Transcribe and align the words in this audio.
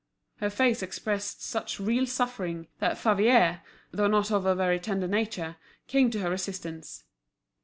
Her 0.37 0.49
face 0.49 0.81
expressed 0.81 1.43
such 1.43 1.79
real 1.79 2.07
suffering, 2.07 2.65
that 2.79 2.97
Favier, 2.97 3.61
though 3.91 4.07
not 4.07 4.31
of 4.31 4.47
a 4.47 4.55
very 4.55 4.79
tender 4.79 5.07
nature, 5.07 5.57
came 5.85 6.09
to 6.09 6.21
her 6.21 6.33
assistance. 6.33 7.03